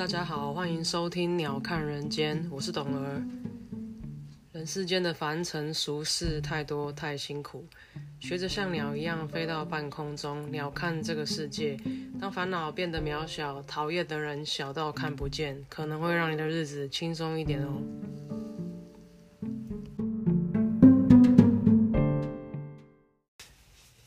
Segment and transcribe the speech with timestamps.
[0.00, 3.22] 大家好，欢迎收听《鸟看人间》，我是董儿。
[4.50, 7.66] 人世间的凡尘俗事太多太辛苦，
[8.18, 11.76] 学着像鸟一样飞到半空中，鸟看这个世界。
[12.18, 17.82] 当烦恼变得渺小，讨厌的人小到看不见，可能会让你的日子轻松一点哦。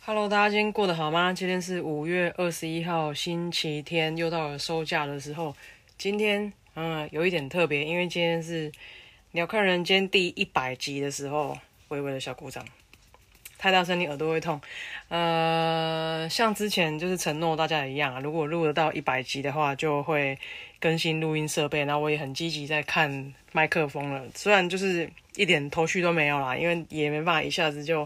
[0.04, 1.32] Hello，大家今天过得好吗？
[1.32, 5.56] 今天是五月二十一号，星期天，又到了收假的时候。
[6.04, 8.70] 今天嗯有一点特别，因为今天是
[9.32, 11.58] 《鸟看人间》第一百集的时候，
[11.88, 12.62] 微微的小鼓掌，
[13.58, 14.60] 太大声你耳朵会痛。
[15.08, 20.38] 呃，像之前就是承诺大家一样啊，如果录得到一百集的话，就会
[20.78, 21.86] 更新录音设备。
[21.86, 28.06] 然后我也很积极在看麦克风了，虽然就是一点头绪都没有啦，因为也没办法一下子就。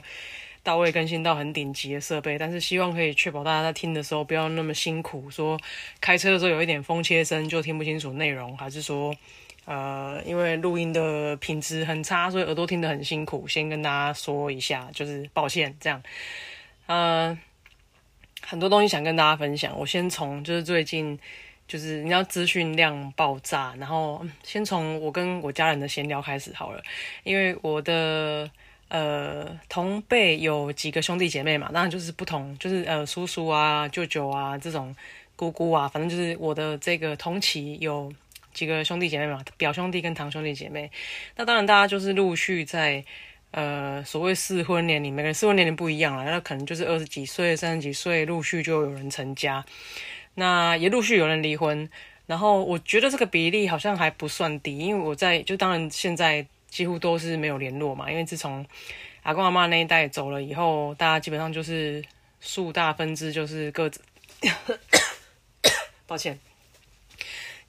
[0.68, 5.32] 到位更新到很顶级的设备，但是希望可以确保大家在听的时候不要那么辛苦。
[5.32, 5.58] 说
[6.02, 9.16] 开车的时候有一点风切声就听不清楚内容，还是说
[9.64, 13.48] 呃因为录音的品质很差，所以耳朵听得很辛苦。
[13.48, 16.04] 先跟大家说一下，就是抱歉这样。
[16.88, 17.38] 呃，
[18.42, 21.18] 很多东西想跟大家分享，我先从就是最近
[21.66, 26.84] 就是你要资讯量爆炸，然后先从我跟我家人的闲聊开始好了，
[27.24, 28.52] 因为我的。
[28.90, 31.70] 呃，同辈有几个兄弟姐妹嘛？
[31.74, 34.96] 当然就是不同，就是呃，叔叔啊、舅舅啊这种，
[35.36, 38.10] 姑姑啊，反正就是我的这个同期有
[38.54, 40.90] 几个兄弟姐妹嘛，表兄弟跟堂兄弟姐妹。
[41.36, 43.04] 那当然，大家就是陆续在
[43.52, 49.66] 呃所谓适婚年龄，每个人适婚年龄不一样了，那可能就是二十几岁、三十几岁，陆续就有人成家，
[50.36, 51.90] 那也陆续有人离婚。
[52.26, 56.48] 然后我觉得这个比例好像还不算低，因为我在就当然现在。
[56.68, 58.66] 几乎都是没有联络嘛，因为自从
[59.24, 62.04] 阿公阿妈那一代走了以后，大家基本上就是
[62.40, 64.02] 树大分支，就是各自，
[66.06, 66.38] 抱歉，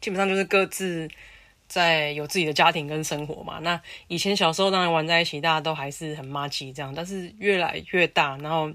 [0.01, 1.09] 基本上就是各自
[1.67, 3.59] 在有自己的家庭跟生活嘛。
[3.61, 8.71] 那以前小时候当然玩在一起，大家都还是很妈鸡这样，但是越来越大，然后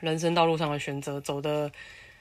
[0.00, 1.70] 人生道路上的选择走的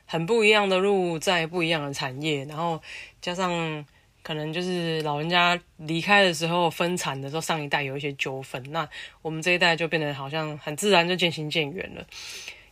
[0.06, 2.82] 很不一样的路，在不一样的产业，然后
[3.22, 3.86] 加上。
[4.28, 8.86] 可能就是老人家离开的时候分产的时候，上一代有一些纠纷，那
[9.22, 12.06] 我们这一代就变得好像很自然就渐行渐远了。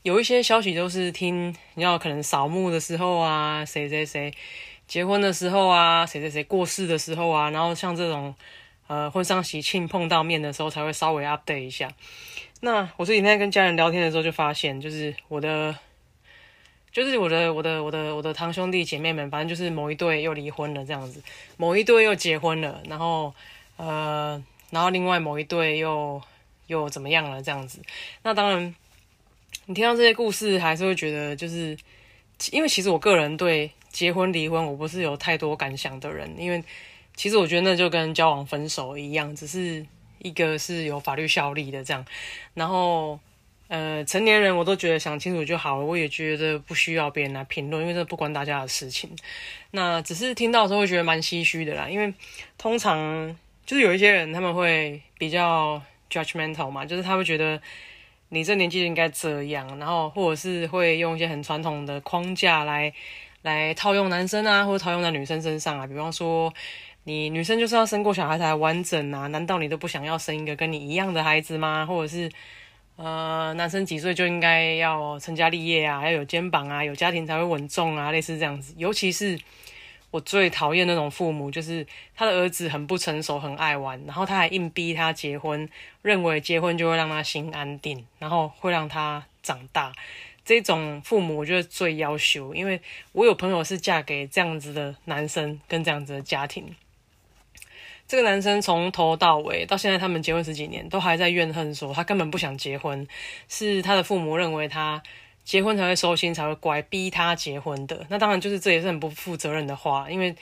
[0.01, 4.33] 有一些消息都是听，你要可能扫墓的时候啊，谁谁谁
[4.85, 8.35] 结婚的时候啊，谁谁谁过世的时候啊，然后像这种
[8.87, 11.89] 呃婚丧喜庆碰到面的时候才会稍微 update 一下。
[12.59, 15.73] 那我这几天跟家人聊天的时候就发现，就是我的。
[16.95, 21.21] 就是我的我的我的我的堂兄弟姐妹们，反正就是某一对又离婚了这样子，
[21.57, 23.33] 某一对又结婚了，然后
[23.75, 26.21] 呃，然后另外某一对又
[26.67, 27.79] 又怎么样了这样子。
[28.23, 28.73] 那当然，
[29.65, 31.77] 你听到这些故事，还是会觉得就是，
[32.51, 36.63] 因为其实我个人对结婚离婚，我不是有太多感想的人，因为
[37.13, 39.85] 其实我觉得那就跟交往分手一样，只是
[40.19, 42.05] 一个是有法律效力的这样，
[42.53, 43.19] 然后。
[43.67, 49.09] 呃，成年人我都觉得想清楚就好了，我也觉得不需要别人来评论，因为这不关大家的事情。
[49.71, 52.13] 那只是听到的时候会觉得蛮唏嘘的啦，因为
[52.59, 55.81] 通常就是有一些人他们会比较
[56.11, 57.59] judgmental 嘛，就是他会觉得
[58.29, 62.93] 你这年纪应该这样，然后或者是会用一些很传统的框架来
[63.41, 66.53] 来套用男生啊，或者套用在女生身上啊，比方说
[67.05, 71.83] 你女生就是要生过小孩才完整啊，难道你都不想要生一个跟你一样的孩子吗？
[71.83, 72.29] 或者是？
[72.97, 78.73] 呃，男生几岁就应该要成家立业啊，要有肩膀啊，有家庭才会稳重啊，类似这样子。
[78.77, 79.37] 尤其是
[80.11, 81.85] 我最讨厌那种父母，就是
[82.15, 85.67] 他的儿子很不成熟，很爱玩，然后他还硬逼他结婚，
[86.01, 89.91] 认为结婚就会让他心安定，然后会让他长大。
[90.45, 92.79] 这种父母我觉得最要求，因为
[93.11, 96.73] 我有朋友是嫁给这样子的男生，跟这样子的家庭。
[98.07, 103.07] 这个男生从头到尾到现在，他们结婚十几年，都还在怨恨说他根本不想结婚，
[103.49, 105.01] 是他的父母认为他
[105.43, 108.05] 结婚才会收心，才会乖，逼他结婚的。
[108.09, 110.35] 那当然就是这也是很不负责任的话，因为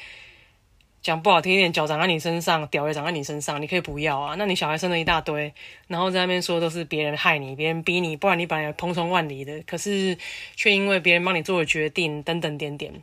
[1.01, 4.36] 讲不好听一点，脚长在你身上，屌也长在你身上，你可以不要啊。
[4.38, 5.54] 那你小孩生了一大堆，
[5.88, 10.18] 然后在那边说都是别人害你，别人逼你，不然你本来蓬松万里的，可是
[10.56, 12.94] 却因为别人帮你做了决定，等等点点。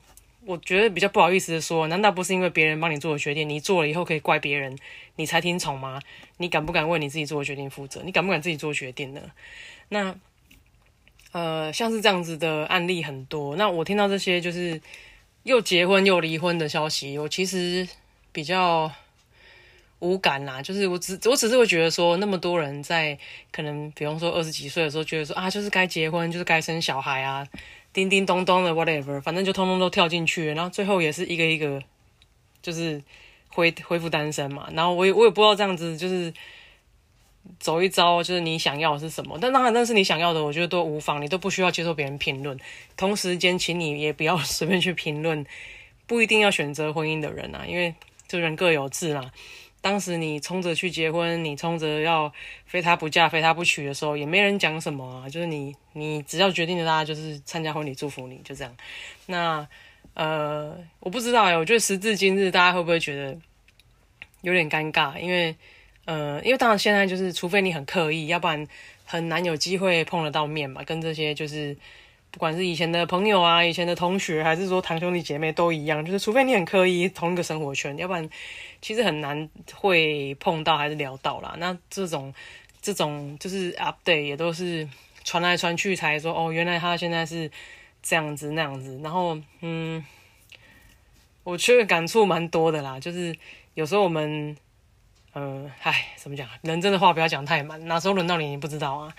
[0.50, 4.76] 我觉得比较不好意思的说，难道不是因为别人帮你做的决定，你做了以后可以怪别人，
[5.14, 6.00] 你才听从吗？
[6.38, 8.02] 你敢不敢为你自己做的决定负责？
[8.04, 9.20] 你敢不敢自己做决定呢？
[9.90, 10.16] 那，
[11.30, 13.54] 呃，像是这样子的案例很多。
[13.54, 14.80] 那我听到这些就是
[15.44, 17.88] 又结婚又离婚的消息，我其实
[18.32, 18.90] 比较
[20.00, 20.60] 无感啦。
[20.60, 23.16] 就是我只我只是会觉得说，那么多人在
[23.52, 27.46] 可能，比方说二十几岁的时候，觉得说啊，就是该结婚，就是该生小孩啊。
[27.92, 31.82] 叮叮咚咚的 whatever，反正就通通都跳进去，然后最后也是一个一个
[32.62, 33.02] 就是
[33.48, 34.68] 恢恢复单身嘛。
[34.72, 36.32] 然后我也我也不知道这样子就是
[37.58, 39.38] 走一招，就是你想要的是什么。
[39.40, 42.56] 但当然，但是你想要的，我觉得都无妨，你都不需要接受别人评论。
[42.96, 45.44] 同时间，请你也不要随便去评论，
[46.06, 47.94] 不一定要选择婚姻的人啊，因为
[48.28, 49.32] 这人各有志啦。
[49.80, 52.32] 当时你冲着去结婚，你冲着要
[52.66, 55.28] 非他不嫁、非他不娶的时候，也没人讲什么啊。
[55.28, 58.76] 就是你，你只要决定了，大家就是参加婚礼，祝福你，就这样。
[59.26, 59.66] 那
[60.14, 63.38] 呃，我不知道哎，我觉得时至今日，大家会不会觉得
[64.42, 65.18] 有点尴尬？
[65.18, 65.56] 因为
[66.04, 68.66] 呃，因为当然现在就是，除非你很刻意，要不然
[69.04, 70.82] 很难有机会碰得到面嘛。
[70.84, 71.76] 跟这些就是。
[72.32, 78.30] 不管是以前的朋友啊，以前的同学，还是说堂兄弟姐妹都一样，就是除非你很刻意同一个生活圈，要不然
[78.80, 81.56] 其实很难会碰到还是聊到啦。
[81.58, 82.32] 那这种
[82.80, 84.88] 这种就是 update 也都是
[85.24, 87.50] 传来传去才说哦，原来他现在是
[88.00, 89.00] 这样子那样子。
[89.02, 90.04] 然后嗯，
[91.42, 93.34] 我觉得感触蛮多的啦，就是
[93.74, 94.56] 有时候我们
[95.34, 96.48] 嗯，唉，怎么讲？
[96.62, 99.12] 人真的话不要讲太满，哪时候轮到你你不知道啊。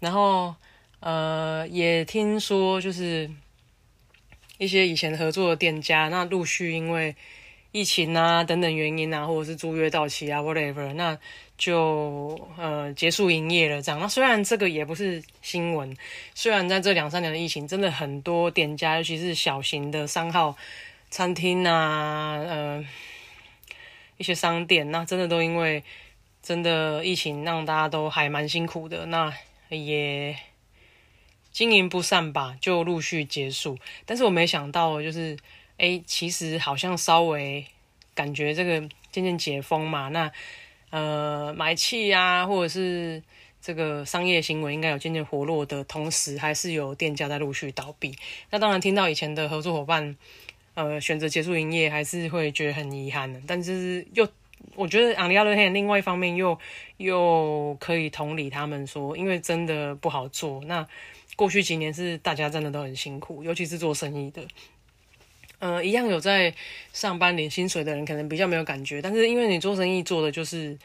[0.00, 0.54] 然后。
[1.00, 3.30] 呃，也听说就是
[4.58, 7.14] 一些以前合作的店家，那陆续因为
[7.70, 11.16] 疫情啊等等原因啊，或者是租约到期啊，whatever，那
[11.58, 13.82] 就呃结束营业了。
[13.82, 15.94] 这样，那虽然这个也不是新闻，
[16.34, 20.56] 虽然在这两三年的疫情，真的很多店家，尤其是小型的商号、
[21.10, 22.84] 餐厅啊，呃，
[24.16, 25.84] 一些商店，那真的都因为
[26.42, 29.04] 真的疫情，让大家都还蛮辛苦的。
[29.06, 29.32] 那
[29.68, 30.34] 也。
[31.56, 33.78] 经营不善吧，就陆续结束。
[34.04, 35.34] 但是我没想到，就是，
[35.78, 37.64] 哎，其实好像稍微
[38.14, 38.78] 感觉这个
[39.10, 40.30] 渐渐解封嘛，那
[40.90, 43.22] 呃买气啊，或者是
[43.62, 48.14] 这个商业行为应该有渐渐活络的同时，还是有店家在陆续倒闭。
[48.50, 50.14] 那当然听到以前的合作伙伴，
[50.74, 53.40] 呃，选择结束营业，还是会觉得很遗憾的。
[53.46, 54.28] 但是又
[54.74, 56.58] 我觉得昂利亚乐黑另外一方面又
[56.98, 60.62] 又可以同理他们说，因为真的不好做。
[60.64, 60.86] 那
[61.36, 64.42] 过去几年是大家真的都很辛苦，尤其是做生意的，
[65.58, 66.54] 呃，一样有在
[66.94, 70.78] 上班领薪水的人可能比较没有感觉，但是因为你做生意做的就是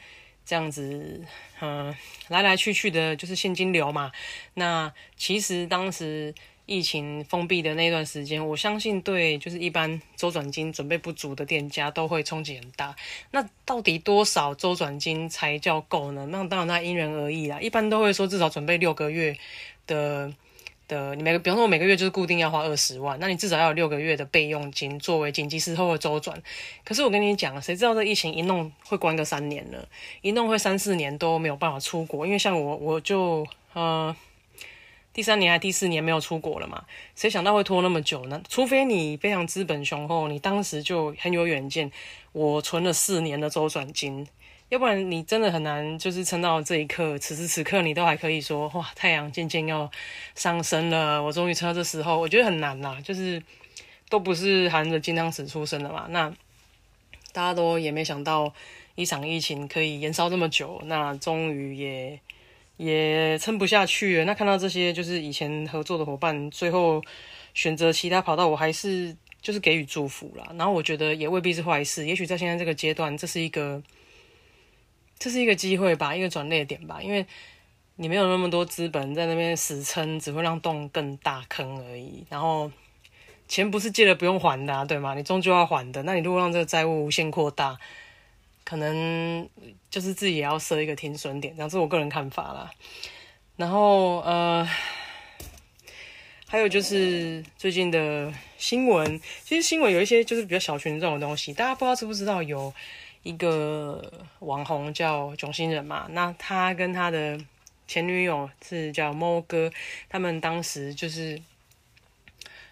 [0.44, 1.22] 这样子，
[1.62, 1.94] 嗯，
[2.28, 4.12] 来来去去的就是现金流嘛。
[4.52, 6.34] 那其实当时
[6.66, 12.94] 疫情封闭的那段时间，我相信对就是一般周转金准备不足的店家都会冲击很大。
[13.30, 16.26] 那到底多少周转金才叫够呢？
[16.26, 19.34] 那当然那因人而异啦，一般都会说至少准备六个月
[19.86, 20.30] 的。
[20.92, 26.40] 的，你每个，比方说，我每个月就是固定要花二十万，那你至少要有六个月的备用金作为紧急时候的周转。
[26.84, 29.78] 可是我跟你讲，谁知道这疫情一弄会关个三年呢，
[30.20, 32.26] 一弄会三四年都没有办法出国。
[32.26, 34.14] 因为像我，我就呃
[35.14, 36.84] 第三年还第四年没有出国了嘛，
[37.16, 38.42] 谁想到会拖那么久呢？
[38.48, 41.90] 除非你非常资本雄厚，你当时就很有远见，
[42.32, 44.28] 我存了四年的周转金。
[44.72, 49.90] 要不然你真的很难，就是撑到这一刻，此时此刻你都还可以说，哇，太阳渐渐要
[50.34, 53.42] 上升了，我终于撑到这时候，我觉得很难啦，就是
[54.08, 56.06] 都不是含着金汤匙出生的嘛。
[56.08, 56.30] 那
[57.32, 58.50] 大家都也没想到
[58.94, 62.18] 一场疫情可以延烧这么久，那终于也
[62.78, 64.24] 也撑不下去了。
[64.24, 67.02] 那看到这些就是以前合作的伙伴最后
[67.52, 70.50] 选择其他跑道，我还是就是给予祝福啦。
[70.56, 73.82] 然后我觉得也未必是坏事，也许在现在这个阶段，这是一个。
[75.22, 77.24] 这是一个机会吧，一个转捩点吧，因为
[77.94, 82.26] 你没有那么多资本在那边死撑，只会让洞更大坑而已。
[82.28, 82.68] 然后
[83.46, 85.14] 钱不是借了不用还的，对吗？
[85.14, 86.02] 你终究要还的。
[86.02, 87.78] 那你如果让这个债务无限扩大，
[88.64, 89.48] 可能
[89.88, 92.68] 就是自己也要设一个停损点，这样是我个人看法啦。
[93.54, 94.68] 然后呃，
[96.48, 102.74] 还有就是最近的新闻，其实新闻有一些就是比较小群这种东西，大家不知道知不知道有。
[103.22, 107.38] 一个网红叫囧星人嘛，那他跟他的
[107.86, 109.70] 前女友是叫猫哥，
[110.08, 111.40] 他们当时就是，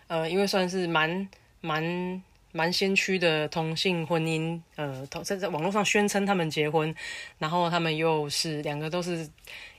[0.08, 1.28] 呃，因为算是蛮
[1.60, 6.92] 蛮蛮先驱的同性婚姻，呃，同在在网络上宣称他们结婚，
[7.38, 9.28] 然后他们又是两个都是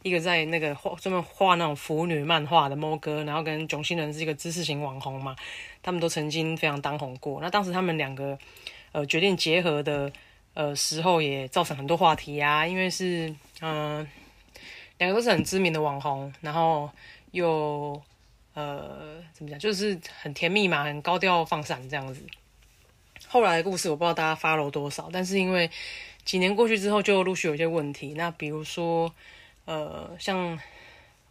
[0.04, 5.36] 一个在那个画专门画那种腐女漫画的猫哥，然后跟囧星人是一个知识型网红嘛，
[5.84, 7.42] 他们都曾经非常当红过。
[7.42, 8.40] 那当时他们两个
[8.94, 10.10] 呃决定结合的。
[10.53, 14.05] 呃，时候也造成很多话题啊，因为是嗯，
[14.98, 16.89] 两个都是很知名的网红，然后
[17.31, 18.01] 又
[18.53, 22.22] 呃怎么讲，就是很甜蜜嘛，很高调放闪这样子。
[23.27, 25.72] 后来的故事我不知道大家 follow 多少，但是因为
[26.25, 28.13] 几年过去之后，就陆续有一些问题。
[28.15, 29.13] 那比如说
[29.63, 30.60] 呃，像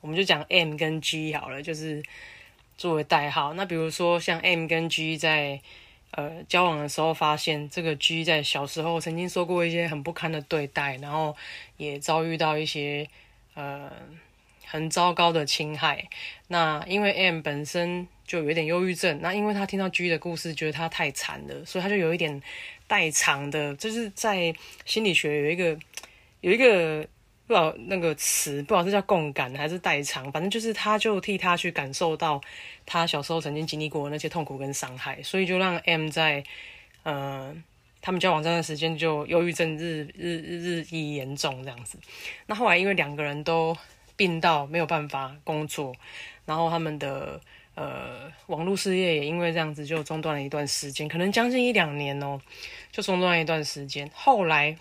[0.01, 2.03] 我们就讲 M 跟 G 好了，就是
[2.79, 3.53] 作为代号。
[3.53, 5.61] 那比如说像 M 跟 G 在
[6.13, 11.37] 呃交往的时候发现这个 G 在小时候曾经受过一些很不堪的对待，然后
[11.77, 13.09] 也遭遇到一些
[13.55, 13.91] 呃
[14.67, 16.09] 很糟糕的侵害。
[16.49, 22.43] 那因为 M 本身就有一点忧郁症，那因为他听到 G 的故事，觉得他太惨了，所以他就有一点
[22.87, 25.79] 代偿的，就是在心理学有一个
[26.41, 27.07] 有一个。
[27.51, 32.41] 不知道那个词，不知道是叫共感还是代偿，反正就是他就替他去感受到
[32.87, 36.45] 他小时候曾经经历过的那些痛苦跟伤害，所以就让 M 在
[37.03, 37.53] 呃
[38.01, 41.99] 他们交往这段时间就忧郁症日日日益严重这样子。
[42.47, 43.77] 那后来因为两个人都
[44.15, 45.93] 病到没有办法工作，
[46.47, 47.41] 然后他们的
[47.75, 52.41] 呃网络事业也因为这样子就中断了一段时间，可能将近一两年哦，
[52.93, 54.09] 就中断一段时间。
[54.15, 54.77] 后来。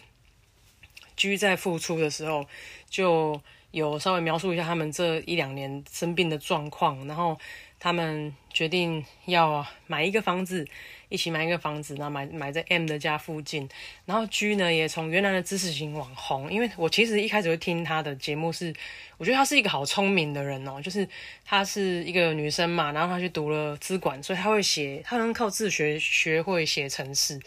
[1.19, 2.45] 居在复出的时候，
[2.89, 3.39] 就
[3.71, 7.37] 有稍微描述一下他们这一两年生病的状况，然后
[7.77, 10.65] 他们决定要买一个房子，
[11.09, 13.67] 一起买一个房子，然后买买在 M 的家附近。
[14.05, 18.73] 然后居呢也从原来的知识型网红，因为我其实一开始会听他的节目，是
[19.17, 21.05] 我觉得他是一个好聪明的人哦，就是
[21.43, 27.37] 他是一个女生嘛，然后她去读了资管，所以她会写，她能靠自学学会写程式，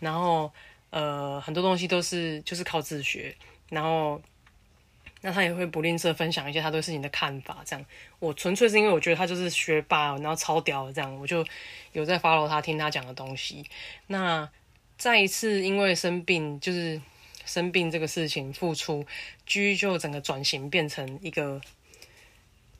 [0.00, 0.52] 然后。
[0.92, 3.34] 呃，很多东西都是就是靠自学，
[3.70, 4.20] 然后
[5.22, 7.62] 那他也会不吝啬分享一些他对事情的看法。
[7.64, 7.84] 这样，
[8.18, 11.44] 我纯粹是因为我觉得他就是学霸，然后超屌，这样我就
[11.92, 13.64] 有在 follow 他，听他讲的东西。
[14.06, 14.48] 那
[14.96, 17.00] 再一次因为生病，就是
[17.44, 19.04] 生病这个事情复出
[19.46, 21.60] 居就整个转型变成一个。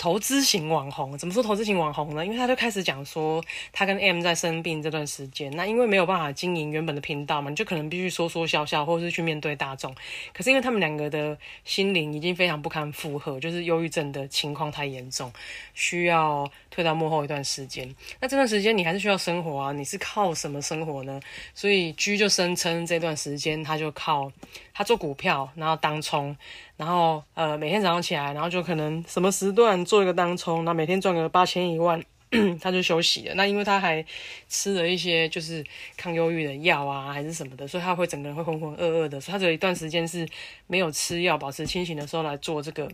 [0.02, 2.26] 投资型网红怎么说投资型网红呢？
[2.26, 3.40] 因为他就开始讲说，
[3.70, 9.94] 他跟 M 在生病这段时间，那因为没有办法经营原本的频道嘛，你就可能必须说说笑笑，或者是去面对大众。
[10.34, 15.32] 可是因为他们两个的心灵已经非常不堪负荷，就是忧郁症的情况太严重，
[15.72, 17.88] 需要退到幕后一段时间。
[18.18, 21.20] 那这段时间你还是需要生活啊，你是靠什么生活呢？
[21.54, 24.32] 所以 G 就声称这段时间他就靠
[24.74, 26.36] 他做股票，然后当冲。
[26.76, 32.02] 然后，呃，每天早上起来，然后就可能什么时段做一个当冲，那每天赚个八千一万，
[32.60, 33.34] 他就休息了。
[33.34, 34.04] 那因为他还
[34.48, 35.64] 吃了一些就是
[35.96, 39.20] 抗忧郁的药啊，还是什么的，所以他会整个人会浑浑噩噩的。
[39.20, 40.26] 所以他有一段时间是
[40.66, 42.90] 没有吃药，保持清醒的时候来做这个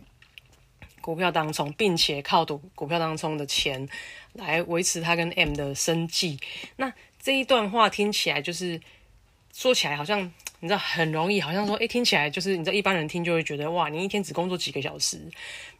[1.01, 3.87] 股票当冲，并且靠赌股票当冲的钱
[4.33, 6.37] 来维持他跟 M 的生计。
[6.75, 8.79] 那这一段话听起来就是
[9.53, 10.31] 说起来好像。
[10.61, 15.17] 你知道很容易，好像说，哎，听起来就是你知道一般人听就会觉得，哇，你一天只工作几个小时，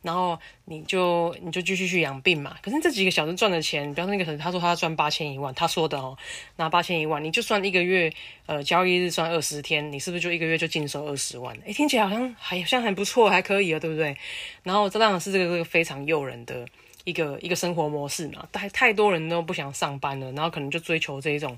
[0.01, 2.55] 然后你就你就继续去养病嘛。
[2.61, 6.17] 可是这几个小时赚的钱，比方说那个他说他赚八千一万，他说的哦，
[6.55, 8.09] 拿八千一万，你就算一个月，
[8.45, 11.53] 呃，交易日算二十天，你是不是就一个月就净收二十万？
[11.67, 14.15] 哎，听起来好像好像还不错，还可以啊，对不对？
[14.63, 16.65] 然后这当然是这个这个非常诱人的
[17.03, 18.47] 一个一个生活模式嘛。
[18.53, 21.57] 太太多人都不想上班了，然后可能就追求这一种。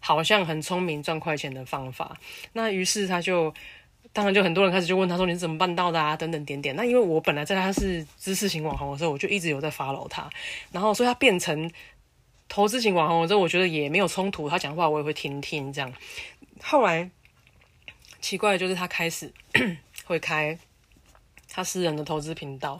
[0.00, 2.16] 好像很聪明赚快钱的方法，
[2.52, 3.52] 那于是他就，
[4.12, 6.74] 当然就很多人开始就问他说你怎么办到的啊等等点点。
[6.76, 10.30] 那因为我本来在他是知识型网红的时候，我就一直有在 follow 他，
[10.70, 11.70] 然后所以他变成
[12.48, 15.92] 投资型网红之后，我觉得也没有冲突，他讲话我也会听听这样。
[16.62, 17.10] 后来
[18.20, 19.32] 奇怪的就是他开始
[20.06, 20.58] 会开
[21.50, 22.78] 他私人的投资频道，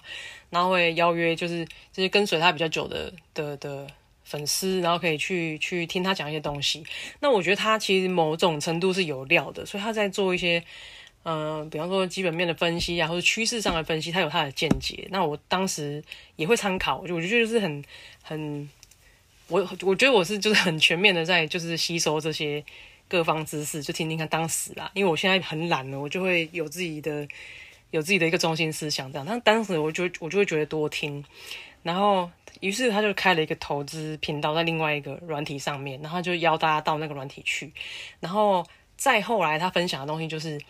[0.51, 3.87] 然后会邀约就是这些跟随他比较久的的的。
[4.29, 6.85] 粉丝，然后可以去去听他讲一些东西。
[7.21, 10.63] 那我觉得他其实某种程度是有料的，所以他在做一些，
[11.25, 15.09] 嗯，比方说基本面的分析啊，或者趋势上的分析，他有他的见解。
[15.11, 16.05] 那我当时
[16.37, 17.83] 也会参考，我就我觉得是很
[18.21, 18.69] 很，
[19.49, 22.63] 我我觉得我是就是很全面的在就是吸收这些
[23.09, 24.91] 各方知识，就听听看当时啦。
[24.93, 27.27] 因为我现在很懒了，我就会有自己的
[27.93, 29.27] 有自己的一个中心思想这样。
[29.27, 31.25] 但当时我就我就会觉得多听，
[31.83, 32.31] 然后。
[32.61, 37.73] 于是他就开了一个投资频道在另外一个软体上面，然后就邀大家到那个软体去。
[38.21, 40.61] 然后再后来，他分享的东西就是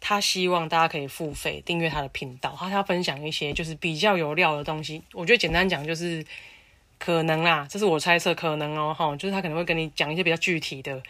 [0.00, 5.02] 他希望大家可以付费订阅他的频道，他要分享一些就是比较有料的东西。
[5.12, 6.24] 我觉得简单讲就是
[6.98, 11.02] 可能啦，这是我猜测，可能哦哈，就是他可能会跟你讲一些比较具体的，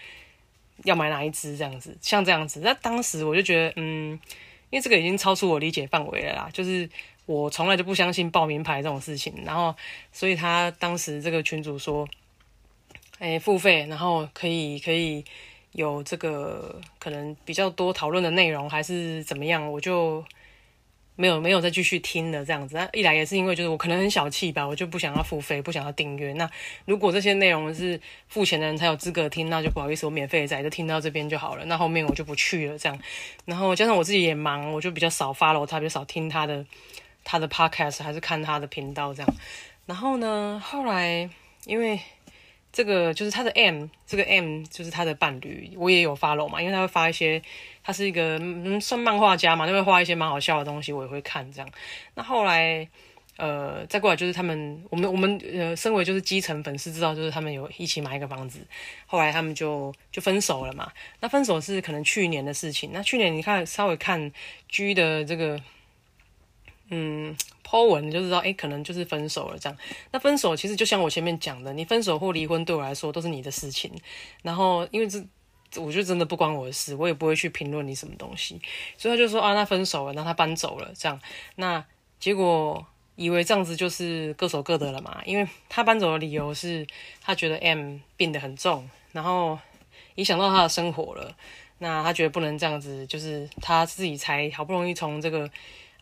[0.85, 2.61] 要买哪一支这样子，像这样子。
[2.61, 4.12] 那当时我就觉得，嗯，
[4.71, 6.88] 因为这个已经超出我理解范围了啦，就是。
[7.25, 9.75] 我从来就不相信报名牌这种事情，然后，
[10.12, 12.07] 所以他当时这个群主说，
[13.19, 15.25] 哎，付费，然后可以可以
[15.71, 20.25] 有这个可能比较多讨论的内容，还是怎么样，我就
[21.14, 22.75] 没有没有再继续听了这样子。
[22.75, 26.33] 那一来也是因为就是我可能很小气吧，我就不想要付费，不想要订阅。
[26.33, 26.50] 那
[26.85, 31.64] 如果这些内容是付钱的人才有资格听，那就不好意思，我免费仔就听到这边就好了。
[31.67, 32.99] 那后面我就不去了这样。
[33.45, 36.67] 然后加上我自己也忙，我就比较少 follow 他，比较少听他的。
[37.25, 39.35] 他的 podcast 还是看他的频道这样，
[39.87, 41.29] 然后呢，后来
[41.67, 42.00] 因为
[42.73, 47.43] 这个就是他的 M，这个 M 就是他的伴侣，我也有 follow 嘛，因为他会发一些，
[47.85, 51.71] 他是一个嗯算漫画家嘛，就会画一些蛮好笑的东西，我也会看这样。
[52.14, 52.88] 那后来，
[53.37, 58.67] 呃，再过来就是他们，我们我们呃，身为就是基层粉丝知道，就是他们有一起买一个房子，
[59.07, 60.91] 后来他们就就分手了嘛。
[61.21, 62.91] 那分手是可能去年的事情。
[62.93, 64.33] 那去年你看稍微看
[64.69, 65.61] G 的这个。
[66.94, 67.34] 嗯
[67.64, 69.78] ，po 文就知道，哎，可能就是分手了这样。
[70.11, 73.90] 那分手其实就像我前面讲的，你分手或离婚对我来说都是你的事情。
[74.42, 75.18] 然后因为这，
[75.80, 78.61] 我就真的不关我的事，我也不会去评论你什么东西。
[78.99, 81.18] 所以他就说啊，那分手了，那他搬走了这样。
[81.56, 81.82] 那
[82.20, 85.22] 结果以为这样子就是各守各的了嘛？
[85.25, 86.87] 因为他搬走的理由是
[87.22, 89.58] 他觉得 M 病得很重，然后
[90.16, 91.34] 影响到他的生活了。
[91.78, 95.49] 那他觉得不能这样子，就是他自己才好不容易从这个。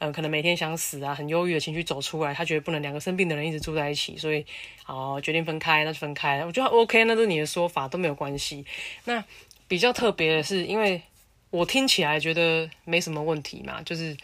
[0.02, 4.46] 嗯，可能每天想死啊，很忧郁的情绪走出来，他觉得不能两个生病的人一直住在一起，所以
[4.82, 6.42] 好决定分开，那就分开。
[6.42, 8.64] 我觉得 OK，那是你的说法都没有关系。
[9.04, 9.22] 那
[9.68, 11.02] 比较特别的是，因为
[11.50, 14.16] 我听起来觉得没什么问题嘛，就是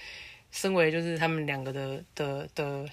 [0.51, 2.89] 身为就是他们两个的的的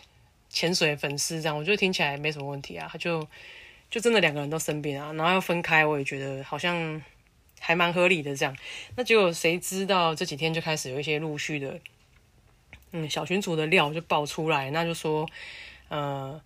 [0.50, 2.90] 潜水粉丝这样，我觉得听起来没什么问题啊。
[2.92, 3.26] 他就
[3.90, 7.02] 就真的两个人都生病啊，然后要分开，我也觉得好像
[7.62, 8.54] 还蛮合理的这样。
[8.98, 11.80] 那结果谁知道这几天就开始有一些陆续的。
[12.96, 15.28] 嗯，小群主的料就爆出来，那就说，
[15.90, 16.40] 呃，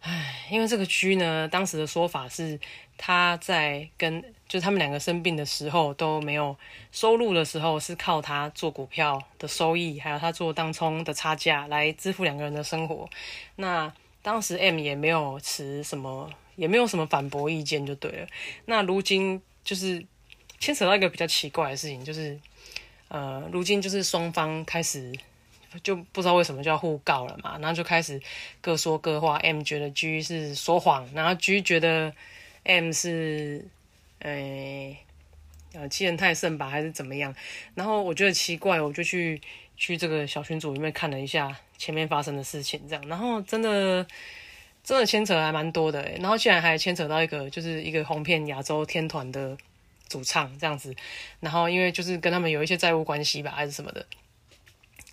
[0.00, 2.58] 唉，因为这个居呢，当时的说法是
[2.96, 6.56] 他在跟，就是他们两个生病的时候都没有
[6.92, 13.10] 收入的时候，是靠他做股票的收益，还有他做当冲的差价来支付两个人的生活。
[13.56, 18.28] 那当时 M 也没有持什么，也没有什么反驳意见，就对了。
[18.66, 20.06] 那如今就是
[20.60, 22.38] 牵扯到一个比较奇怪的事情，就是
[23.08, 25.12] 呃，如今就是双方开始。
[25.82, 28.20] 就不知道为什么就要互告了嘛，然后就开始
[28.60, 29.36] 各说各话。
[29.36, 32.12] M 觉得 G 是说谎，然后 G 觉得
[32.64, 33.64] M 是，
[34.20, 34.96] 呃，
[35.74, 37.34] 呃欺人太甚吧，还是怎么样？
[37.74, 39.40] 然后我觉得奇怪，我就去
[39.76, 44.06] 去这个小群组里面看了一下前面发生的事情，这样，然后真的
[44.84, 49.56] 真的牵扯还蛮多的，然后竟然还牵扯到一个就是一个红片亚洲天团的
[50.08, 50.94] 主唱这样子，
[51.40, 54.06] 然后因为就是跟他们有一些债务关系吧，还是什么的。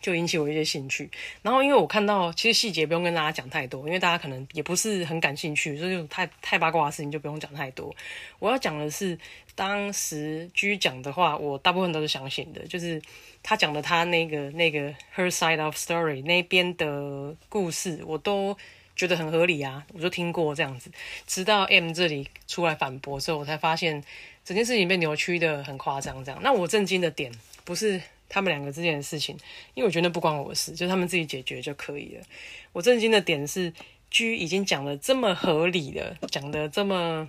[0.02, 1.10] 就引起我一些兴趣，
[1.42, 7.94] 然后因为我看到，其实细节不用跟大家讲太多，因为大家可能也不是很感兴趣，所以太太八卦的事情就不用讲太多。
[8.40, 9.18] 我要讲的是，
[9.56, 13.02] 当时居讲的话，我大部分都是相信的，就是
[13.44, 18.58] 他讲的他那个那个 her side of story 那边的故事，我都
[18.96, 20.90] 觉得很合理啊，我就听过这样子。
[21.28, 24.02] 直到 M 这里出来反驳之后，我才发现
[24.46, 26.24] 整件事情被扭曲的很夸张。
[26.24, 27.30] 这样，那我震惊的点
[27.66, 28.02] 不是。
[28.30, 29.36] 他们两个之间的事情，
[29.74, 32.24] 因为我觉得不关我的事，就他们自己解决就可以了。
[32.72, 33.74] 我震惊的点是
[34.12, 37.28] 居已经讲的这么合理的，讲的这么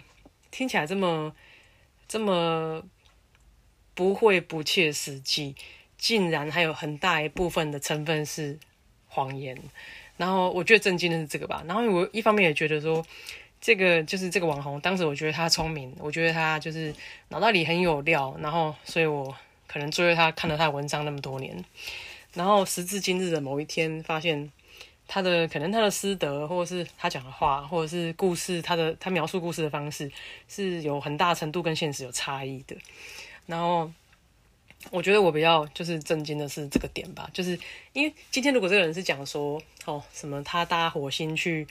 [0.50, 1.34] 听起来这么
[2.06, 2.82] 这么
[3.94, 5.56] 不会不切实际，
[5.96, 8.58] 竟然还有很大一部分的成分是
[9.08, 9.56] 谎言。
[10.18, 11.64] 然后我觉得震惊的是这个吧。
[11.66, 13.02] 然后我一方面也觉得说，
[13.58, 16.94] 这个就是这个网红，当时我觉得他聪明，我觉得他就是
[17.28, 19.34] 脑袋里很有料，然后所以我。
[19.70, 21.64] 可能追他看了他的文章那么多年，
[22.34, 24.50] 然后时至今日的某一天，发现
[25.06, 30.10] 他的可能他的师德，或者是他讲的话，或者是故事，他的他描述故事的方式
[30.48, 32.76] 是有很大程度跟现实有差异的。
[33.46, 33.88] 然后
[34.90, 37.56] 我觉得我比较就是震惊的是这个点吧，就是
[37.92, 41.64] 因为今天如果这个人是讲说哦什么他搭火星去，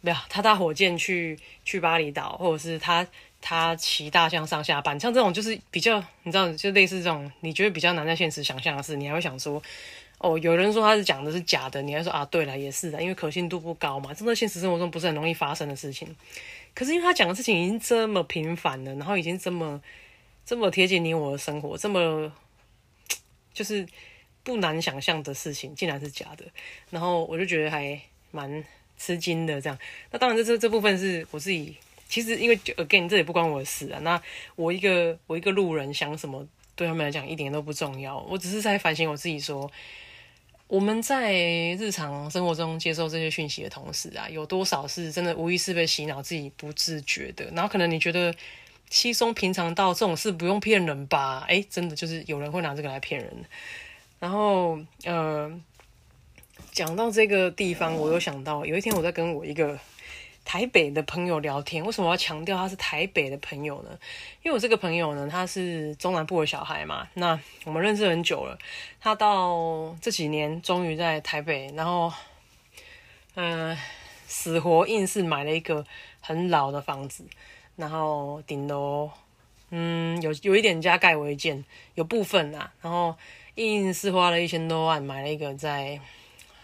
[0.00, 3.06] 不要他搭火箭去去巴厘岛，或者是他。
[3.40, 9.60] 他骑大象上下班，像这种就是比较，你知道，就类似这种你觉得比较难在现实想象的事，你还会想说，
[10.18, 16.14] 哦，有人说他是讲的是假的，你还说啊，对了，也是的，因为可信度不高嘛，真的现实生活中不是很容易发生的事情。
[16.74, 19.82] 可是因为他讲的事情已经这么频繁了，然后已经这么
[20.44, 22.30] 这么贴近你我的生活，这么
[23.54, 23.86] 就是
[24.42, 26.44] 不难想象的事情，竟然是假的，
[26.90, 27.98] 然后我就觉得还
[28.30, 28.62] 蛮
[28.98, 29.60] 吃惊的。
[29.60, 29.78] 这样，
[30.10, 31.74] 那当然这这这部分是我自己。
[32.10, 34.00] 其实，因为 again，这也不关我的事啊。
[34.00, 34.20] 那
[34.56, 36.44] 我一个我一个路人想什么，
[36.74, 38.18] 对他们来讲一点都不重要。
[38.28, 39.70] 我只是在反省我自己，说
[40.66, 41.32] 我们在
[41.78, 47.44] 日常生活中接受这些讯息的同时啊，有多少是真的无意识被洗脑，自己不自觉的？
[47.52, 48.34] 然后可能你觉得
[48.90, 51.46] 稀松平常到这种事不用骗人吧？
[51.48, 53.32] 哎，真的就是有人会拿这个来骗人。
[54.18, 55.48] 然后，呃，
[56.72, 59.78] 讲到这个地方，我有想到有一天我在跟我一个。
[60.50, 63.90] 台北的朋友聊天，为什么要强调他是台北的朋友呢？
[64.42, 67.06] 因为我这个朋友呢，他是中南部的小孩嘛。
[67.14, 68.58] 那我们认识很久了，
[69.00, 72.12] 他到这几年终于在台北，然后，
[73.36, 73.78] 嗯，
[74.26, 75.86] 死活硬是买了一个
[76.20, 77.24] 很老的房子，
[77.76, 79.08] 然后顶楼
[79.68, 83.16] 嗯有有一点加盖违建，有部分啊，然后
[83.54, 86.00] 硬是花了一千多万买了一个在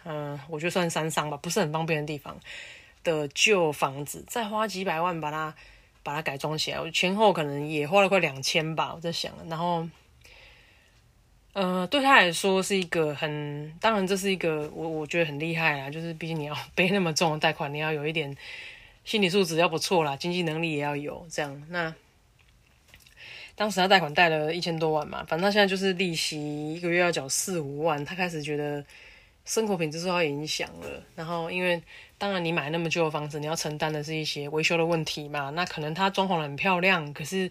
[0.03, 2.37] 嗯我就算山上吧，不是很方便的地方
[3.07, 5.55] 的旧房子，再花几百万把它
[6.03, 9.89] 把它改装起来，我前后可能也花了快两千吧，我在想，然后。
[11.59, 18.37] 呃，对他来说是一个很，当然这是一个我我觉得很厉害啦，就是毕竟你要背那么重的贷款，你要有一点
[19.07, 21.63] 心理素质要不错啦，经济能力也要有这样。
[21.71, 21.95] 那
[23.55, 28.85] 当时他贷款贷了一千多万嘛，反正现在就是利息一个月要缴四五万，他开始觉得
[29.47, 31.03] 生活品质受到影响了。
[31.15, 31.83] 然后因为
[32.19, 37.51] 当然你买那么旧的房子，你要承担的是一些维修的问题嘛，那可能它装潢的很漂亮，可是。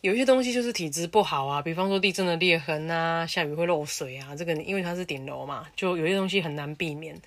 [0.00, 7.18] 有一些东西就是体质不好啊，比方说地震的裂痕啊，下雨会漏水啊，这个因为它是顶楼嘛，就有些东西很难避免。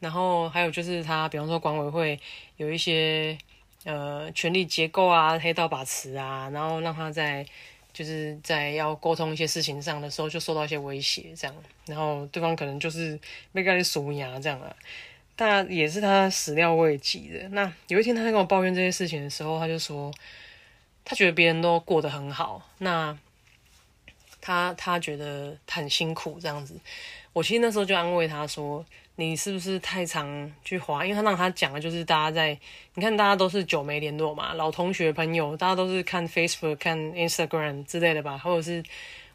[0.00, 2.18] 然后还有就是它，比方说管委会
[2.56, 3.38] 有一些
[3.84, 7.46] 呃权力结构啊、黑道把持啊，然后让他在
[7.92, 11.54] 就是在要沟通一些事情上的时候就受到一些威胁，这样，
[11.86, 13.16] 然后对方可能就是
[13.52, 14.74] 被盖你数牙这样啊，
[15.40, 17.48] 那也是他始料未及的。
[17.48, 20.12] 那有一天他在跟我抱怨这些事情的时候，他就说。
[21.02, 23.16] 他觉得别人都过得很好，那
[24.40, 26.78] 他他觉得很辛苦这样子。
[27.32, 28.84] 我其实那时候就安慰他说
[29.16, 32.56] ：“你是不是太常去滑？”因为他让他讲的就是大家在，
[32.94, 38.84] 你看大家都是久没联络嘛，老同学朋友，大家都是看 Facebook、看 Instagram 之类的吧，或者是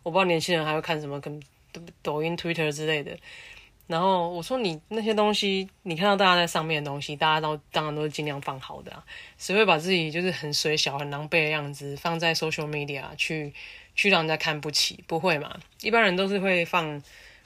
[0.04, 1.42] 我不知道年轻人还会看什么，跟
[2.02, 3.18] 抖音、Twitter 之类的。
[3.88, 9.04] 然后我说你那些东西，你看到大家在上面的东西，大家都当然都是尽量放好的啊。
[9.38, 13.54] 谁会把自己就是很水小、很狼狈的样子放在 social media 去
[13.96, 15.04] 去让人家看不起？
[15.06, 15.56] 不会嘛？
[15.82, 17.02] 一般人都是会放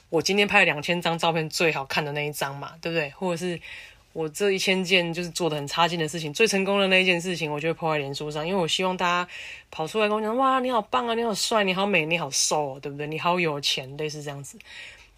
[0.08, 3.10] 我今天拍了两千张照片最好看的那一张嘛，对不对？
[3.10, 3.60] 或者是
[4.12, 9.30] 我这一千件就是做的很差劲的事情，最成功的那一件事情，我就会抛在脸书上，因为我希望大家
[9.70, 13.06] 跑出来跟我讲：哇，你好棒啊，你好帅，你好美，你好瘦，对不对？
[13.06, 14.58] 你好有钱，类似这样子。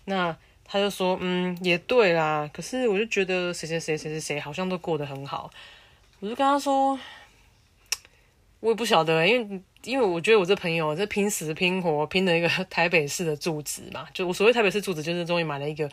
[0.04, 0.37] 那
[0.72, 2.48] 他就说：“嗯，也对啦。
[2.50, 5.50] 可是我就觉得谁谁谁谁谁谁好像都过得很好。”
[6.18, 6.98] 我就跟他说
[8.61, 14.08] ：“我也不晓得，因为因为我觉得我这朋友在拼死拼活拼了一个 台北市的住址嘛。
[14.14, 15.87] 就我所谓台北市住址，就是终于买了一个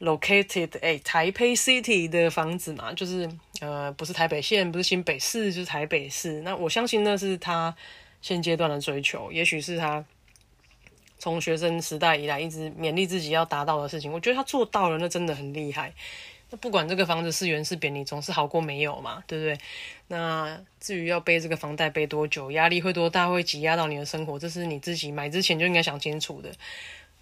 [0.00, 2.92] located 哎台北 city 的房子嘛。
[2.92, 6.40] 就是呃，不是台北县，不是新北市，就是台北市。
[6.40, 7.72] 那我相信那是他
[8.20, 10.04] 现阶段的追求，也许是他。”
[11.22, 15.94] 从学生时代以来，一直勉励自己要达到的事情，我觉得他做到了，那真的很厉害。
[16.50, 19.56] 那不管这个房子是圆是扁，你总是好过没有嘛，对不对？
[20.08, 26.50] 那至于要背这个房贷背多久，压力会多大，会挤压到你的生活，这是你自己买之前就应该想清楚的。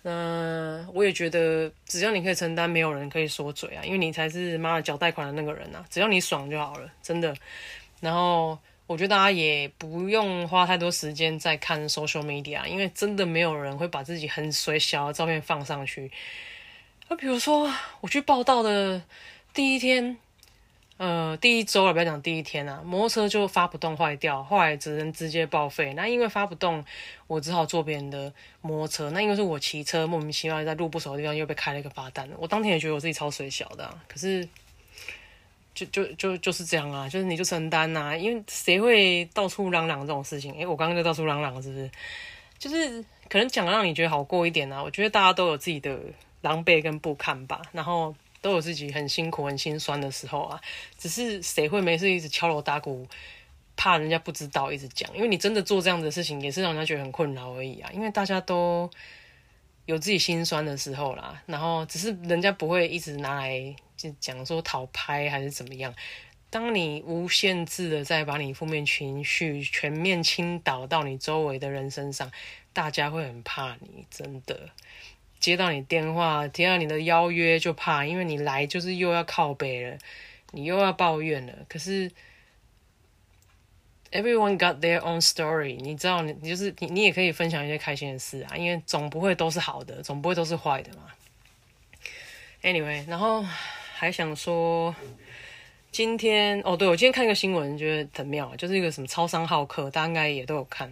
[0.01, 7.37] 那我也觉得，只要你可以承担，没有人可以说嘴啊，因为你才是妈的缴贷款的那个人啊，只要你爽就好了，真的。
[8.01, 8.59] 然后。
[8.91, 16.11] 我觉得大家也不用花太多时间在看 social media，因为真的没有人会把自己很水小的照片放上去。
[17.09, 19.01] 那比如说我去报道的
[19.55, 20.17] 第一天，
[20.97, 25.95] 呃，第一周了，不要讲第一天啊，摩托车就发不动坏掉，后来只能直接报废。
[25.95, 26.85] 那因为发不动，
[27.29, 29.11] 我只好坐别人的摩托车。
[29.11, 32.29] 那因为是我骑车，莫名其妙在路不熟的地方又被开了一个罚单。
[32.37, 34.49] 我当天也觉得我自己超水小的，可是。
[35.87, 40.53] 就就就就是这样啊，就是你就承担呐，因为谁会到处嚷嚷这种事情？
[40.55, 41.91] 诶，我刚刚就到处嚷嚷，是不是？
[42.59, 44.83] 就是可能讲让你觉得好过一点啊。
[44.83, 45.99] 我觉得大家都有自己的
[46.43, 50.61] 狼狈跟不堪吧，然后都有自己很辛苦、很心酸的时候啊。
[50.99, 53.07] 只是谁会没事一直敲锣打鼓，
[53.77, 55.11] 怕人家不知道，一直讲？
[55.17, 57.91] 因为你真的做这样的事情，也是让人家觉得很困扰而已啊。
[57.95, 58.91] 因为大家都
[59.87, 63.75] 有自己心酸的时候啦，然后只是人家不会一直拿来。
[64.01, 65.95] 就讲说讨拍还是怎么样？
[66.49, 72.33] 当你无限制的在把你负面情绪全面倾倒到你周围的人身上，
[72.73, 74.71] 大家会很怕你，真的。
[75.39, 79.99] 接到你电话，接到你的邀约就怕，因为你来就是又要靠背了，
[80.51, 81.53] 你又要抱怨了。
[81.69, 82.11] 可是
[84.11, 91.05] ，everyone got their own story，你知道，你你就是你，你也可以分享一些开心的事啊，因为总不会都是好的，总不会都是坏的嘛。
[92.63, 93.45] Anyway，然后。
[94.01, 94.95] 还想说，
[95.93, 100.91] 今天哦，对我今天看一个新闻，觉得很妙，就是一个什么超商好客，大家应该也都有看。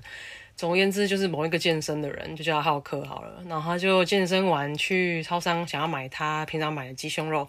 [0.54, 3.42] 总而言之，就是某一个健身的人，就叫他好客好了。
[3.48, 7.48] 然后他就健身完去超商，想要买他平常买的鸡胸肉，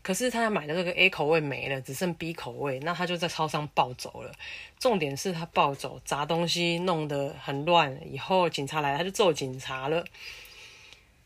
[0.00, 4.32] 可是他买的这个 A 口味没了，只剩 B 口味，那他就在超商暴走了。
[4.78, 7.94] 重点是他暴走砸东西，弄得很乱。
[8.10, 10.02] 以后警察来，他就揍警察了。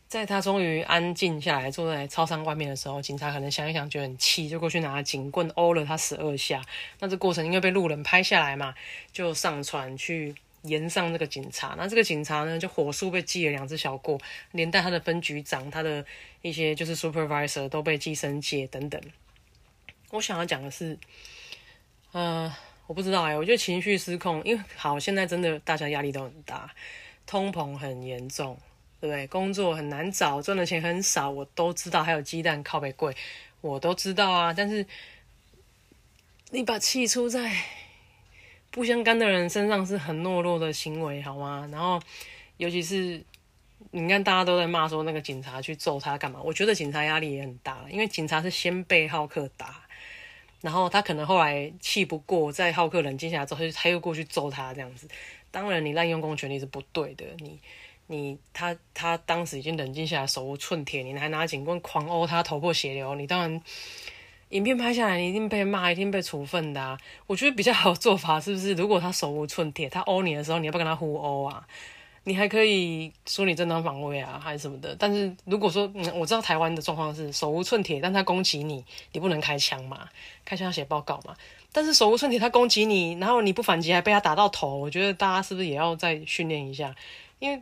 [0.09, 6.59] 在他终于安静下来，坐在操场外面的时候，警察可能想一想，觉得很气，就过去拿警棍殴了他十二下。
[6.99, 8.73] 那这过程因为被路人拍下来嘛，
[9.11, 11.75] 就上传去延上这个警察。
[11.77, 14.19] 那这个警察呢，就火速被记了两只小过，
[14.53, 16.03] 连带他的分局长、他的
[16.41, 18.99] 一些就是 supervisor 都被记升阶等等。
[20.09, 20.97] 我想要讲的是，
[22.13, 22.51] 呃，
[22.87, 26.73] 我不知道哎，我觉得情绪失控，因为好，现在真的大家压力都很大，
[27.27, 28.57] 通膨很严重。
[29.01, 29.25] 对不对？
[29.27, 32.03] 工作很难找，赚的钱很少，我都知道。
[32.03, 33.15] 还有鸡蛋靠背贵，
[33.61, 34.53] 我都知道啊。
[34.53, 34.85] 但是
[36.51, 37.49] 你把气出在
[38.71, 41.67] 不相干的人身上是很懦弱的行为，好吗？
[41.71, 42.01] 然后，
[42.57, 43.23] 尤其是
[43.91, 46.41] 你看大家都在骂说那个警察去揍他干嘛？
[46.43, 49.81] 我觉得警察压力也很大，因为警察是先被浩克打，
[50.59, 55.07] 然后他可能后来气不过，在浩克冷静下来之后，他他又过去揍他这样子。
[55.51, 57.57] 当然，你滥用公权力是不对的，你。
[58.11, 63.61] 你他他当时已经冷静下来，手无寸铁，你还拿警棍狂殴他，头破血流，你当然
[64.49, 66.97] 影片拍下来，你一定被骂，一定被处分的。
[67.27, 68.73] 我觉得比较好做法是不是？
[68.73, 71.63] 如果他手无寸铁，他殴你的时候，你要不要跟他互殴啊？
[72.23, 74.95] 你还可以说你正当防卫啊，还是什么的。
[74.97, 80.09] 但是如果说，我知道台湾的状况是手无寸铁，但他攻击你，你不能开枪嘛？
[80.43, 81.35] 开枪要写报告嘛？
[81.71, 86.95] 但是手无寸铁，他攻击你，然后你不反击，还被他打到头，我觉得大家是不是也要再训练一下？
[87.37, 87.61] 因为。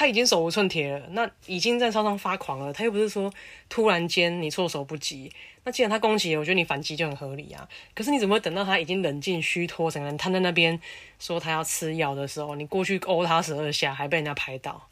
[0.00, 2.72] 他已经手无寸铁了，那已经在超上发狂了。
[2.72, 3.30] 他又不是说
[3.68, 5.30] 突然间你措手不及。
[5.62, 7.68] 那既然他攻击，我觉得你反击就很合理啊。
[7.94, 10.80] 可是你怎么会等到他已经冷静虚脱，整个人瘫在那边，
[11.18, 14.88] 说他要吃药的时候，你过去殴他十二下，还被人家拍到？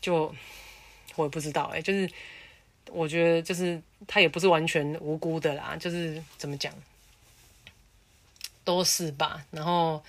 [0.00, 0.34] 就
[1.16, 2.10] 我也不知道哎，就是
[2.90, 6.72] 我觉得就是他也不是完全无辜的啦，就是怎么讲
[8.64, 9.44] 都是吧。
[9.50, 10.02] 然后。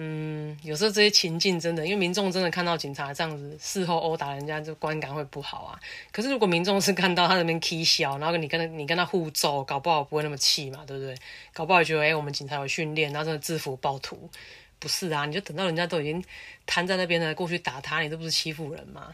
[0.00, 5.80] 嗯，有时候这些情境真的，因为民众真的看到警察这样子事后殴打人家，就观感会不好啊。
[6.12, 11.16] 可是如果民众是看到他那边 K 笑，然后你跟他你跟他互揍，搞不好不会那么气嘛，对不对？
[11.52, 14.30] 搞不好觉得哎，我们警察有训练，然后真的制服暴徒，
[14.78, 15.26] 不是啊？
[15.26, 16.24] 你就等到人家都已经
[16.64, 19.12] 瘫在那边了，过去打他，你这不是欺负人吗？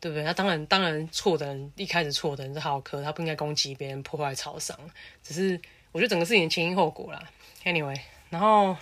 [0.00, 0.24] 对不对？
[0.24, 4.76] 那当然，当然错的人一开始错的人是浩克，他不应该攻击别人，破坏超商。
[5.22, 5.60] 只是
[5.92, 7.22] 我觉得整个事情前因后果啦。
[7.62, 8.00] Anyway，
[8.30, 8.76] 然后。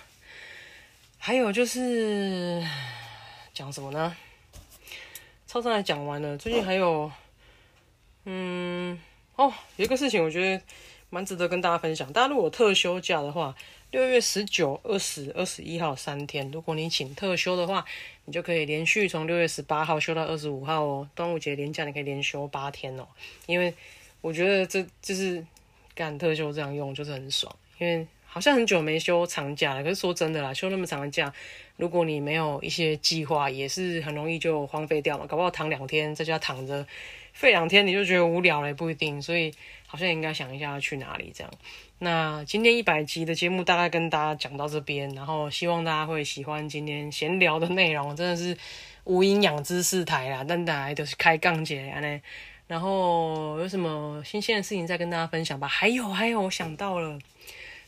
[1.17, 2.65] 还有就是
[3.53, 4.15] 讲什么呢？
[5.45, 6.37] 超商也讲完了。
[6.37, 7.11] 最近还有，
[8.23, 8.97] 嗯，
[9.35, 10.63] 哦，有一个事情我觉得
[11.09, 12.11] 蛮值得跟大家分享。
[12.13, 13.53] 大家如果特休假的话，
[13.91, 17.83] 六月十九、二十、二十一号三天，如果你请特休的话，
[18.23, 21.09] 你就可以连续从六月十八号休到二十五号哦。
[21.13, 23.05] 端午节连假你可以连休八天哦。
[23.47, 23.73] 因为
[24.21, 25.45] 我觉得这就是
[25.93, 28.07] 干特休这样用就是很爽，因为。
[28.29, 31.33] 好像很久没休长假了，可是说真的啦，休那么长的假，
[31.77, 35.25] 如果你没有一些计划，也是很容易就荒废掉嘛。
[35.25, 36.85] 搞不好躺两天，在家躺着
[37.33, 39.19] 废两天，你就觉得无聊了，也不一定。
[39.19, 39.51] 所以
[39.87, 41.51] 好像应该想一下要去哪里这样。
[41.99, 48.55] 那今天一百集的节目大概跟大家讲到这边，然后希望大家会喜欢今天闲聊的内容，真的是
[49.05, 52.21] 无营养知识台啦，但大家都是开杠姐呢。
[52.67, 55.67] 然后有什么新鲜的事情再跟大家分享吧。
[55.67, 57.17] 还有还有，我想到了。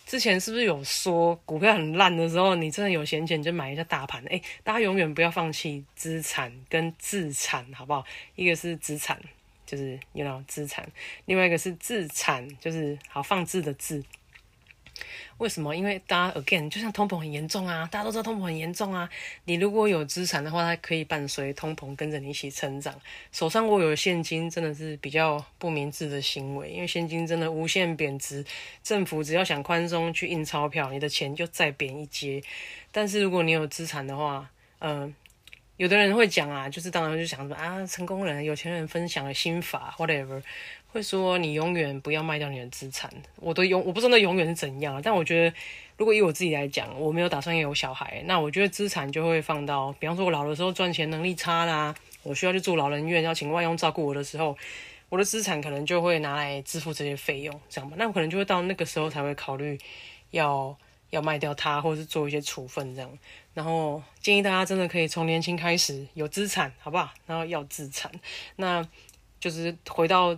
[0.10, 4.26] 之前是不是有说股票很烂的时候，你真的有闲钱就买一下大盘？
[4.28, 8.04] 哎，大家永远不要放弃资产跟自产，好不好？
[8.36, 9.22] 一个是资产，
[9.68, 10.84] 就是有那种资产；，
[11.26, 14.04] 另外一个是自产，就是好放置的自。
[15.38, 15.76] 为什么？
[15.76, 19.10] 因为大家 again 就像通膨很严重啊，大家都知道通膨很严重啊。
[19.46, 22.94] 你如果有资产的话，它可以伴随通膨跟着你一起成长。
[23.32, 28.46] 手上握有现金真的是比较不明智的行为，因为现金真的无限贬值。
[28.84, 32.42] 政府只要想宽松去印钞票，你的钱就再贬一阶。
[32.92, 35.14] 但是如果你有资产的话，嗯，
[35.78, 40.42] 有的人会讲啊，就是当然就想什么啊，成功人、有钱人分享的心法，whatever。
[40.92, 45.56] 会说你永远不要卖掉你的资产，我都永我不知道那永远是怎样，但我觉得
[45.98, 54.58] 如果以我自己来讲，我没有打算有小孩，那我觉得资产就会放到，比方说我老的时候赚钱能力差啦，我需要去住老人院，要请外佣照顾我的时候，
[55.10, 57.96] 我的资产可能就会拿来支付这些费用，这样吧？
[58.00, 59.78] 那我可能就会到那个时候才会考虑
[60.32, 60.76] 要
[61.12, 63.18] 要卖掉它，或者是做一些处分这样。
[63.54, 67.12] 然后建议大家真的可以从年轻开始有资产，好不好？
[67.28, 68.12] 然后要资产，
[68.56, 68.84] 那
[69.40, 70.36] 就是回到。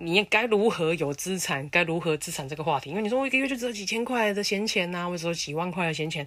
[0.00, 1.68] 你该如何有资产？
[1.70, 2.88] 该如何资产这个话题？
[2.90, 6.24] 因为你说我一个月就只有几千块的闲钱呐，或者说几万块的闲钱，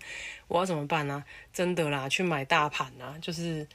[0.50, 1.24] 我要怎么办呢？
[1.54, 3.66] 真的啦，去买大盘呐，就是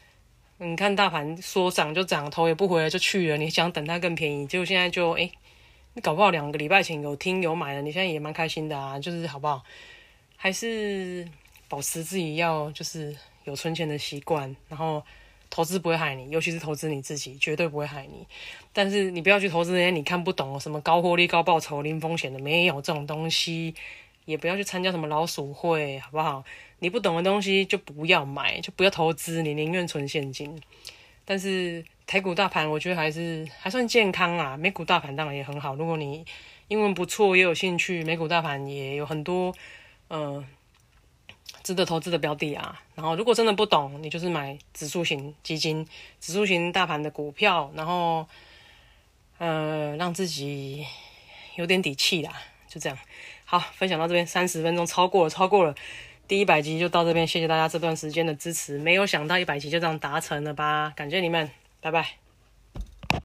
[0.59, 3.39] 你看大盘说涨就涨，头也不回来就去了。
[3.39, 5.31] 你想等它更便宜，结果现在就哎，
[5.95, 9.65] 你搞不好两个礼拜前有听有买了，你现在也蛮开心的啊，就是好不好？
[10.37, 11.27] 还是
[11.69, 15.03] 保持自己要就是有存钱的习惯，然后
[15.51, 18.27] 投资不会害你，尤其是投资你自己，绝对不会害你。
[18.73, 23.75] 但是你不要去投资那些你看不懂什么高获利、高报酬、零风险的，没有这种东西。
[24.27, 26.45] 也不要去参加什么老鼠会，好不好？
[26.81, 30.61] 你不懂的东西就不要买，就不要投资，你宁愿存现金。
[31.25, 34.57] 但是台股大盘，我觉得还是还算健康啊。
[34.57, 36.27] 美股大盘当然也很好，如果你
[36.67, 39.55] 英文不错，也有兴趣，美股大盘也有很多
[40.09, 40.45] 呃
[41.67, 42.81] 值得投资的标的啊。
[42.95, 45.85] 然后如果真的不懂，你就是买指数型基金、
[46.21, 48.25] 指数型大盘的股票，然后
[49.39, 50.87] 呃让自己
[51.57, 52.33] 有点底气啦。
[52.69, 52.97] 就这样。
[53.45, 55.75] 好，分享到这边三十分钟，超过了，超过了。
[56.29, 58.79] 第一百集就到这边，谢谢大家这段时间的支持。
[58.79, 60.93] 没有想到一百集就这样达成了吧？
[60.95, 61.51] 感谢你们，
[61.81, 62.26] 拜拜。